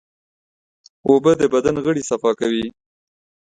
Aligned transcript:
اوبه 1.07 1.31
د 1.39 1.41
بدن 1.53 1.75
غړي 1.85 2.03
صفا 2.09 2.31
کوي. 2.39 2.65